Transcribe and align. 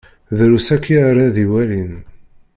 Drus 0.37 0.67
akya 0.75 0.97
ara 1.09 1.35
d-iwalin. 1.35 1.91